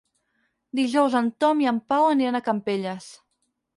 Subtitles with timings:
[0.79, 3.11] Dijous en Tom i en Pau aniran a Campelles.